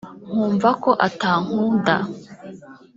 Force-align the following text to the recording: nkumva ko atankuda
nkumva 0.29 0.69
ko 0.83 0.89
atankuda 1.07 1.95